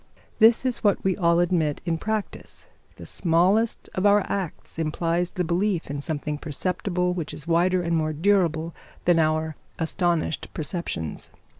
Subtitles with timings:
[0.39, 5.43] This is what we all admit in practice; the smallest of our acts implies the
[5.43, 8.73] belief in something perceptible which is wider and more durable
[9.05, 11.29] than our astonished perceptions.